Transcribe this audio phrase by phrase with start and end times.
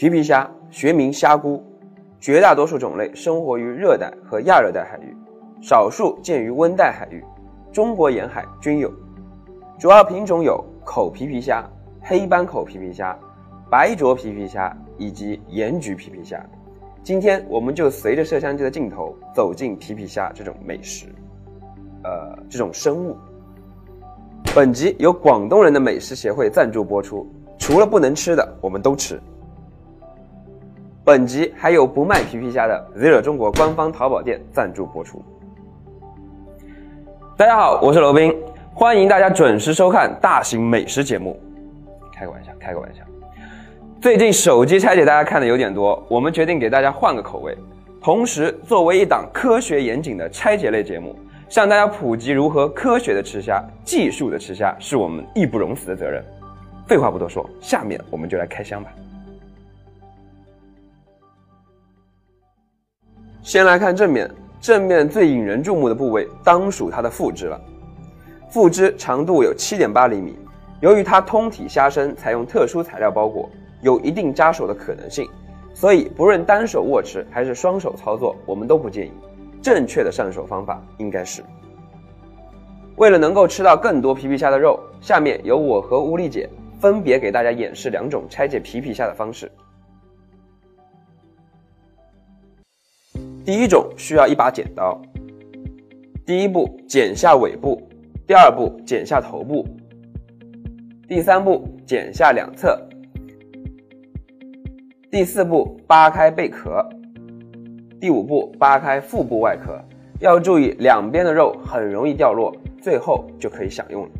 [0.00, 1.62] 皮皮虾学名虾菇，
[2.18, 5.14] 绝大多数种类生活于热带和亚热带海域，
[5.60, 7.22] 少数见于温带海域，
[7.70, 8.90] 中国沿海均有。
[9.78, 11.62] 主要品种有口皮皮虾、
[12.00, 13.14] 黑斑口皮皮虾、
[13.70, 16.42] 白灼皮皮虾以及盐焗皮皮虾。
[17.02, 21.08] 今天我们就随着摄像机的镜头走进皮皮虾这种美食，
[22.04, 23.18] 呃，这种生物。
[24.54, 29.20] 本集由广东人的美食协会赞助播出，除了不能吃的，我们都吃。
[31.02, 35.24] 本集还有不卖皮皮虾的 Zero 中国官方淘宝店赞助播出。
[37.38, 38.36] 大家好，我是罗宾，
[38.74, 41.40] 欢迎大家准时收看大型美食节目。
[42.14, 43.02] 开个玩笑，开个玩笑。
[43.98, 47.56] 最近手机拆解大家看的有点多，我们决定给大家换个口味，
[48.02, 51.16] 同时作为一档科学严谨的拆解类节目，
[51.48, 56.22] 向大家普及如何科学的吃虾、技术的吃虾，是我们义不容辞的责任。
[56.86, 58.90] 废话不多说，下面我们就来开箱吧。
[63.42, 67.58] 先来看正面，正面最引人注目的部位当属它的腹肢了。
[68.50, 70.38] 腹肢长度有七点八厘米，
[70.80, 73.48] 由于它通体虾身采用特殊材料包裹，
[73.80, 75.26] 有一定扎手的可能性，
[75.72, 79.12] 所以不论单手握持还是双手操作，我们都不建议。
[79.62, 81.42] 正确的上手方法应该是：
[82.96, 89.50] 为了能够吃到更多皮皮虾的肉，下面由我和乌丽姐分别给大家演示两种拆解皮皮虾的方式。
[93.44, 95.00] 第一种需要一把剪刀。
[96.26, 97.82] 第一步剪下尾部，
[98.26, 99.66] 第二步剪下头部，
[101.08, 102.78] 第三步剪下两侧，
[105.10, 106.86] 第四步扒开贝壳，
[108.00, 109.76] 第五步扒开腹部外壳。
[110.20, 114.10] 要注意两边的肉很容易掉落，最后就可以享用了。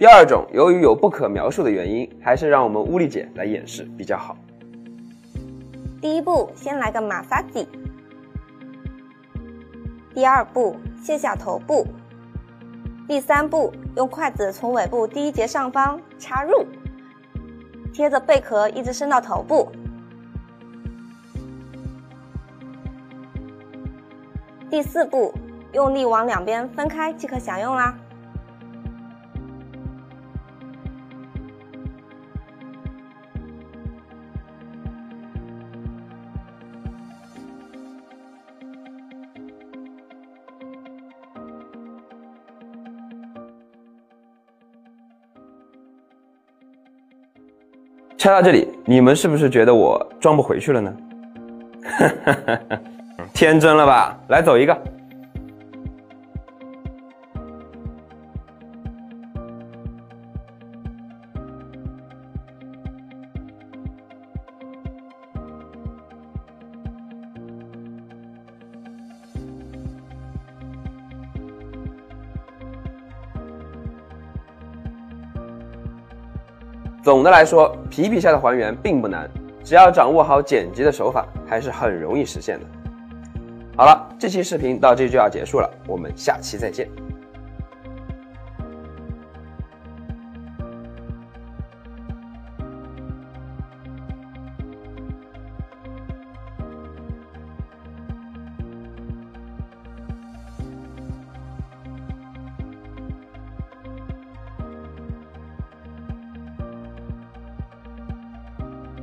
[0.00, 4.34] 第二种，由于有不可描述的原因，还是让我们乌丽姐来演示比较好。
[6.00, 7.68] 第一步，先来个马萨吉。
[10.14, 11.86] 第二步，卸下头部。
[13.06, 16.64] 第三步，用筷子从尾部第一节上方插入，
[17.92, 19.70] 贴着贝壳一直伸到头部。
[24.70, 25.34] 第四步，
[25.74, 27.94] 用力往两边分开即可享用啦。
[48.20, 50.94] 拆到这里，你们是不是觉得我装不回去了呢？
[53.32, 54.14] 天真了吧？
[54.28, 54.78] 来走一个。
[77.02, 79.26] 总的来说，皮皮虾的还原并不难，
[79.64, 82.66] 只要掌握好剪辑的手法，还是很容易实现的。
[83.74, 86.86] 好了，这期视频到这就要结束了，我们下期再见。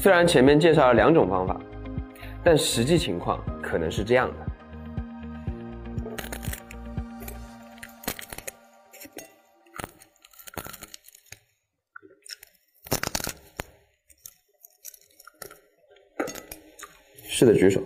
[0.00, 1.60] 虽然前面介绍了两种方法，
[2.44, 4.46] 但实际情况可能是这样的。
[17.26, 17.82] 是的，举手。